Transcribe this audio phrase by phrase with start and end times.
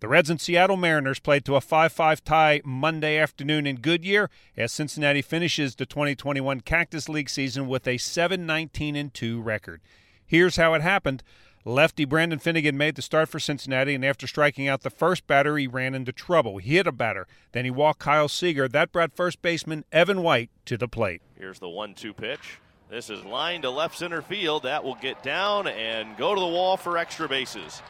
[0.00, 4.30] The Reds and Seattle Mariners played to a 5 5 tie Monday afternoon in Goodyear
[4.56, 9.82] as Cincinnati finishes the 2021 Cactus League season with a 7 19 2 record.
[10.24, 11.22] Here's how it happened.
[11.66, 15.58] Lefty Brandon Finnegan made the start for Cincinnati, and after striking out the first batter,
[15.58, 16.56] he ran into trouble.
[16.56, 17.26] He hit a batter.
[17.52, 18.68] Then he walked Kyle Seager.
[18.68, 21.20] That brought first baseman Evan White to the plate.
[21.38, 22.58] Here's the one two pitch.
[22.88, 24.62] This is lined to left center field.
[24.62, 27.82] That will get down and go to the wall for extra bases.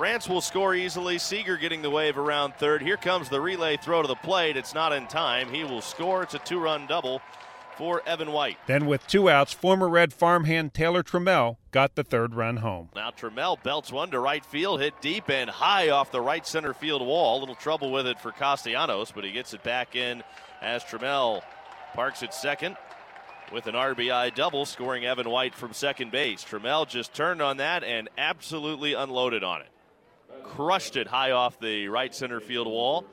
[0.00, 1.18] France will score easily.
[1.18, 2.80] Seager getting the wave around third.
[2.80, 4.56] Here comes the relay throw to the plate.
[4.56, 5.52] It's not in time.
[5.52, 6.22] He will score.
[6.22, 7.20] It's a two run double
[7.76, 8.56] for Evan White.
[8.66, 12.88] Then, with two outs, former Red farmhand Taylor Trammell got the third run home.
[12.96, 16.72] Now Trammell belts one to right field, hit deep and high off the right center
[16.72, 17.36] field wall.
[17.36, 20.22] A little trouble with it for Castellanos, but he gets it back in
[20.62, 21.42] as Trammell
[21.92, 22.78] parks at second
[23.52, 26.42] with an RBI double, scoring Evan White from second base.
[26.42, 29.68] Trammell just turned on that and absolutely unloaded on it.
[30.42, 33.04] Crushed it high off the right center field wall.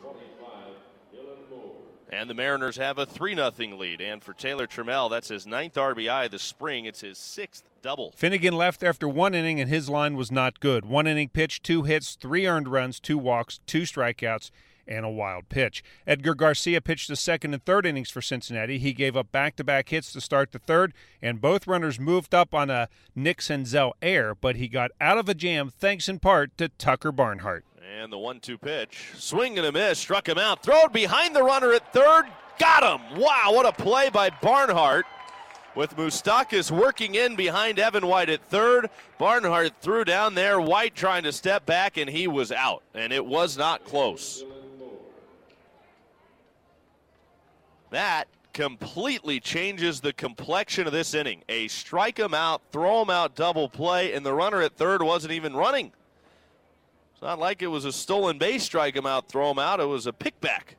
[2.09, 3.99] And the Mariners have a 3 0 lead.
[4.01, 6.85] And for Taylor Trammell, that's his ninth RBI the spring.
[6.85, 8.11] It's his sixth double.
[8.15, 10.85] Finnegan left after one inning, and his line was not good.
[10.85, 14.51] One inning pitch, two hits, three earned runs, two walks, two strikeouts,
[14.87, 15.83] and a wild pitch.
[16.05, 18.79] Edgar Garcia pitched the second and third innings for Cincinnati.
[18.79, 22.33] He gave up back to back hits to start the third, and both runners moved
[22.33, 26.19] up on a Nick Senzel air, but he got out of a jam thanks in
[26.19, 27.65] part to Tucker Barnhart.
[27.99, 29.11] And the one two pitch.
[29.15, 29.97] Swing and a miss.
[29.97, 30.61] Struck him out.
[30.61, 32.25] Throw it behind the runner at third.
[32.59, 33.19] Got him.
[33.19, 35.05] Wow, what a play by Barnhart.
[35.73, 38.89] With Moustakas working in behind Evan White at third.
[39.19, 40.59] Barnhart threw down there.
[40.59, 42.83] White trying to step back, and he was out.
[42.93, 44.43] And it was not close.
[47.89, 51.43] That completely changes the complexion of this inning.
[51.47, 55.33] A strike him out, throw him out double play, and the runner at third wasn't
[55.33, 55.91] even running.
[57.13, 59.79] It's not like it was a stolen base, strike him out, throw him out.
[59.79, 60.75] It was a pickback,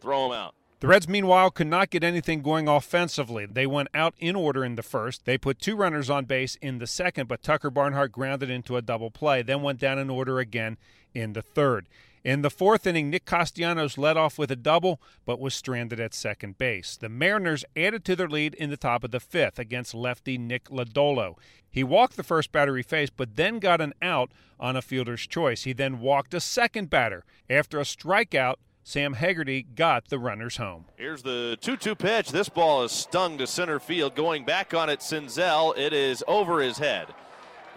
[0.00, 0.54] throw him out.
[0.80, 3.46] The Reds, meanwhile, could not get anything going offensively.
[3.46, 5.24] They went out in order in the first.
[5.24, 8.82] They put two runners on base in the second, but Tucker Barnhart grounded into a
[8.82, 10.78] double play, then went down in order again
[11.14, 11.88] in the third.
[12.28, 16.12] In the fourth inning, Nick Castellanos led off with a double, but was stranded at
[16.12, 16.94] second base.
[16.94, 20.64] The Mariners added to their lead in the top of the fifth against lefty Nick
[20.64, 21.36] Lodolo.
[21.70, 24.30] He walked the first batter he faced, but then got an out
[24.60, 25.62] on a fielder's choice.
[25.62, 27.24] He then walked a second batter.
[27.48, 30.84] After a strikeout, Sam Haggerty got the runners home.
[30.96, 32.30] Here's the 2 2 pitch.
[32.30, 34.14] This ball is stung to center field.
[34.14, 35.74] Going back on it, Senzel.
[35.78, 37.06] It is over his head.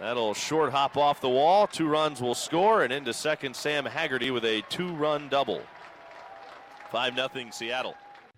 [0.02, 1.68] That'll short hop off the wall.
[1.68, 5.62] Two runs will score, and into second, Sam Haggerty with a two run double.
[6.90, 7.94] 5 0 Seattle.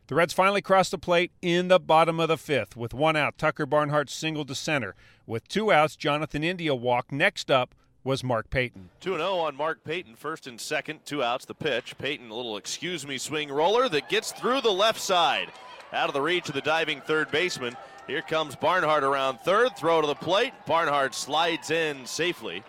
[0.09, 2.77] The Reds finally crossed the plate in the bottom of the fifth.
[2.77, 4.95] With one out, Tucker Barnhart singled to center.
[5.27, 7.13] With two outs, Jonathan India walked.
[7.13, 8.91] Next up was Mark Payton.
[9.01, 11.97] 2 0 on Mark Payton, first and second, two outs, the pitch.
[11.97, 15.51] Payton, a little excuse me swing roller that gets through the left side.
[15.95, 17.75] Out of the reach of the diving third baseman.
[18.07, 19.77] Here comes Barnhart around third.
[19.77, 20.53] Throw to the plate.
[20.67, 22.63] Barnhart slides in safely.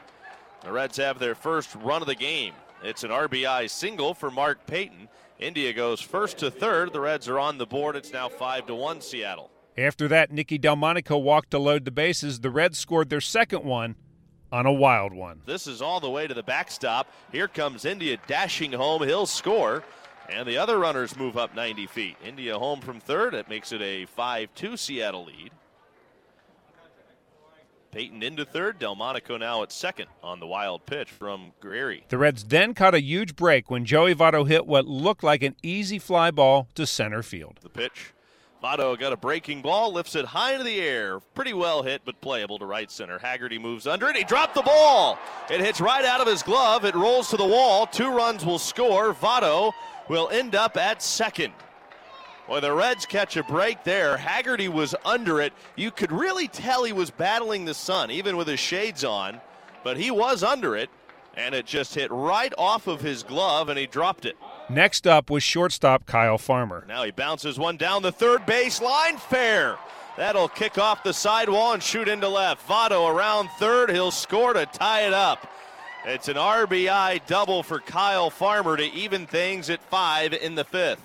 [0.63, 2.53] The Reds have their first run of the game.
[2.81, 5.09] It's an RBI single for Mark Payton.
[5.39, 6.93] India goes first to third.
[6.93, 7.97] The Reds are on the board.
[7.97, 9.51] It's now 5 to 1 Seattle.
[9.77, 12.39] After that, Nicky Delmonico walked to load the bases.
[12.39, 13.95] The Reds scored their second one
[14.53, 15.41] on a wild one.
[15.45, 17.11] This is all the way to the backstop.
[17.33, 19.03] Here comes India dashing home.
[19.03, 19.83] He'll score.
[20.29, 22.17] And the other runners move up 90 feet.
[22.23, 23.33] India home from third.
[23.33, 25.51] It makes it a 5 2 Seattle lead.
[27.91, 28.77] Payton into third.
[28.77, 32.01] Delmonico now at second on the wild pitch from Guerrieri.
[32.09, 35.55] The Reds then caught a huge break when Joey Votto hit what looked like an
[35.63, 37.59] easy fly ball to center field.
[37.61, 38.11] The pitch.
[38.63, 41.19] Votto got a breaking ball, lifts it high into the air.
[41.35, 43.19] Pretty well hit, but playable to right center.
[43.19, 44.15] Haggerty moves under it.
[44.15, 45.19] He dropped the ball.
[45.49, 46.85] It hits right out of his glove.
[46.85, 47.85] It rolls to the wall.
[47.85, 49.13] Two runs will score.
[49.13, 49.71] Votto
[50.07, 51.53] will end up at second.
[52.47, 54.17] Well, the Reds catch a break there.
[54.17, 55.51] Haggerty was under it.
[55.75, 59.41] You could really tell he was battling the sun, even with his shades on,
[59.83, 60.91] but he was under it,
[61.35, 64.37] and it just hit right off of his glove, and he dropped it.
[64.69, 66.85] Next up was shortstop Kyle Farmer.
[66.87, 69.17] Now he bounces one down the third base line.
[69.17, 69.77] Fair.
[70.17, 72.67] That'll kick off the sidewall and shoot into left.
[72.67, 73.91] Votto around third.
[73.91, 75.51] He'll score to tie it up.
[76.05, 81.01] It's an RBI double for Kyle Farmer to even things at five in the fifth.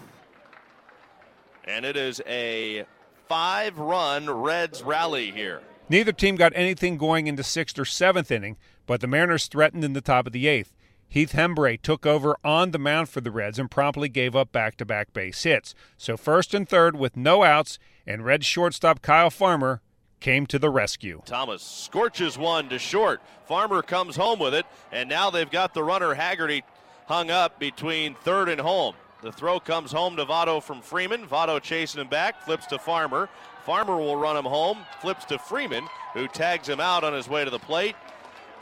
[1.64, 2.84] And it is a
[3.28, 5.60] five run Reds rally here.
[5.88, 9.92] Neither team got anything going into sixth or seventh inning, but the Mariners threatened in
[9.92, 10.72] the top of the eighth.
[11.10, 14.76] Heath Hembree took over on the mound for the Reds and promptly gave up back
[14.76, 15.74] to back base hits.
[15.96, 19.82] So first and third with no outs, and Reds shortstop Kyle Farmer
[20.20, 21.20] came to the rescue.
[21.26, 23.20] Thomas scorches one to short.
[23.46, 26.62] Farmer comes home with it, and now they've got the runner Haggerty
[27.06, 28.94] hung up between third and home.
[29.20, 31.26] The throw comes home to Votto from Freeman.
[31.26, 33.28] Votto chasing him back, flips to Farmer.
[33.66, 37.44] Farmer will run him home, flips to Freeman, who tags him out on his way
[37.44, 37.96] to the plate.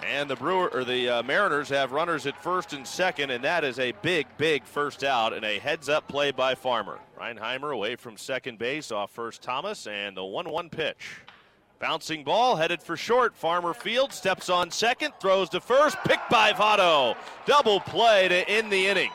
[0.05, 3.65] And the Brewer or the uh, Mariners have runners at first and second, and that
[3.65, 6.99] is a big, big first out and a heads-up play by Farmer.
[7.19, 11.21] Reinheimer away from second base off first Thomas, and the 1-1 pitch.
[11.81, 13.37] Bouncing ball headed for short.
[13.37, 17.17] Farmer Field steps on second, throws to first, picked by Votto.
[17.47, 19.11] Double play to end the inning.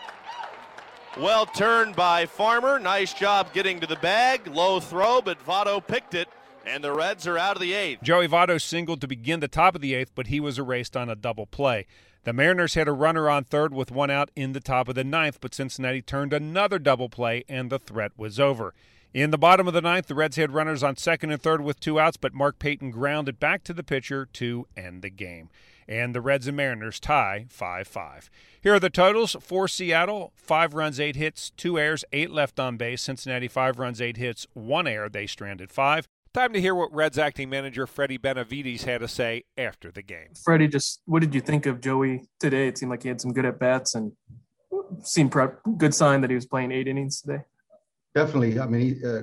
[1.18, 2.80] Well turned by Farmer.
[2.80, 4.48] Nice job getting to the bag.
[4.48, 6.28] Low throw, but Votto picked it
[6.66, 8.04] and the Reds are out of the eighth.
[8.04, 11.10] Joey Votto singled to begin the top of the eighth, but he was erased on
[11.10, 11.86] a double play.
[12.24, 15.04] The Mariners had a runner on third with one out in the top of the
[15.04, 18.74] ninth, but Cincinnati turned another double play, and the threat was over.
[19.14, 21.80] In the bottom of the ninth, the Reds had runners on second and third with
[21.80, 25.50] two outs, but Mark Payton grounded back to the pitcher to end the game.
[25.88, 28.30] And the Reds and Mariners tie 5 5.
[28.62, 32.78] Here are the totals for Seattle five runs, eight hits, two errors, eight left on
[32.78, 33.02] base.
[33.02, 35.10] Cincinnati, five runs, eight hits, one error.
[35.10, 36.08] They stranded five.
[36.34, 40.30] Time to hear what Reds acting manager Freddie Benavides had to say after the game.
[40.44, 42.68] Freddie, just what did you think of Joey today?
[42.68, 44.12] It seemed like he had some good at bats and
[45.04, 47.44] seemed prep, good sign that he was playing eight innings today.
[48.16, 48.60] Definitely.
[48.60, 49.22] I mean, he, uh,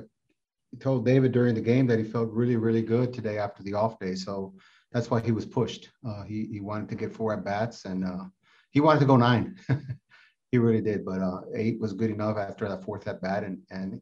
[0.70, 3.74] he told David during the game that he felt really, really good today after the
[3.74, 4.14] off day.
[4.14, 4.54] So
[4.92, 5.90] that's why he was pushed.
[6.06, 8.24] Uh, he he wanted to get four at bats and uh,
[8.70, 9.56] he wanted to go nine.
[10.52, 13.58] he really did, but uh, eight was good enough after that fourth at bat, and
[13.70, 14.00] and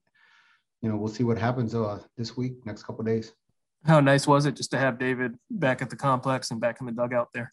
[0.82, 3.32] you know, we'll see what happens uh, this week, next couple days.
[3.84, 6.86] How nice was it just to have David back at the complex and back in
[6.86, 7.52] the dugout there?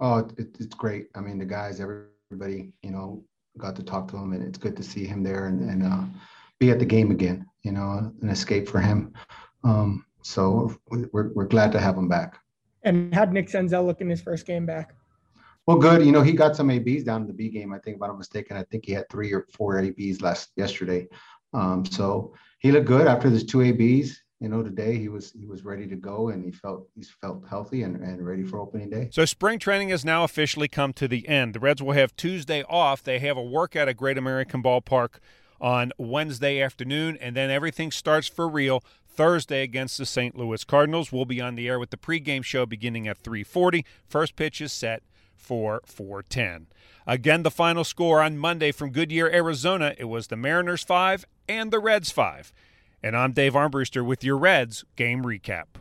[0.00, 1.08] Oh, it, it's great.
[1.14, 3.24] I mean, the guys, everybody, you know,
[3.58, 6.04] got to talk to him, and it's good to see him there and, and uh,
[6.58, 7.46] be at the game again.
[7.62, 9.12] You know, an escape for him.
[9.62, 12.38] Um, so we're we're glad to have him back.
[12.82, 14.94] And how'd Nick Senzel look in his first game back?
[15.66, 16.04] Well, good.
[16.04, 17.72] You know, he got some ABs down in the B game.
[17.72, 20.50] I think, if I'm not mistaken, I think he had three or four ABs last
[20.56, 21.08] yesterday.
[21.54, 24.20] Um, so he looked good after his two ABs.
[24.40, 27.48] You know, today he was he was ready to go and he felt he's felt
[27.48, 29.08] healthy and, and ready for opening day.
[29.10, 31.54] So spring training has now officially come to the end.
[31.54, 33.02] The Reds will have Tuesday off.
[33.02, 35.20] They have a workout at Great American Ballpark
[35.60, 40.36] on Wednesday afternoon, and then everything starts for real Thursday against the St.
[40.36, 41.12] Louis Cardinals.
[41.12, 43.84] We'll be on the air with the pregame show beginning at 3:40.
[44.06, 45.02] First pitch is set
[45.36, 46.68] for 410.
[47.06, 51.70] Again, the final score on Monday from Goodyear, Arizona, it was the Mariners 5 and
[51.70, 52.52] the Reds 5.
[53.02, 55.76] And I'm Dave Armbruster with your Reds game recap.